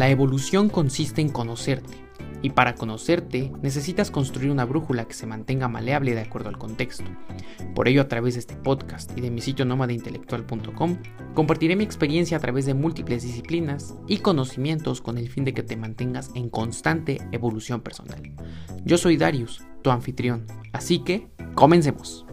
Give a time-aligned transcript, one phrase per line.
[0.00, 1.98] La evolución consiste en conocerte,
[2.40, 7.04] y para conocerte necesitas construir una brújula que se mantenga maleable de acuerdo al contexto.
[7.74, 10.96] Por ello, a través de este podcast y de mi sitio nómadaintelectual.com,
[11.34, 15.62] compartiré mi experiencia a través de múltiples disciplinas y conocimientos con el fin de que
[15.62, 18.22] te mantengas en constante evolución personal.
[18.86, 22.24] Yo soy Darius, tu anfitrión, así que comencemos.